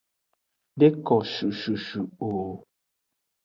De 0.79 0.87
ko 1.05 1.15
cucucu 1.31 2.01
o. 2.27 2.31